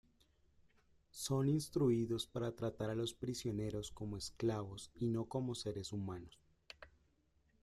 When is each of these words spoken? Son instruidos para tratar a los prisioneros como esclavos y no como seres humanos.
Son 1.11 1.47
instruidos 1.47 2.25
para 2.25 2.51
tratar 2.55 2.89
a 2.89 2.95
los 2.95 3.13
prisioneros 3.13 3.91
como 3.91 4.17
esclavos 4.17 4.89
y 4.95 5.05
no 5.07 5.25
como 5.25 5.53
seres 5.53 5.93
humanos. 5.93 6.39